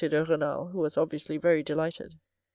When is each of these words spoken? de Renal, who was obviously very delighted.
de 0.03 0.25
Renal, 0.25 0.69
who 0.69 0.79
was 0.79 0.97
obviously 0.97 1.37
very 1.37 1.61
delighted. 1.61 2.19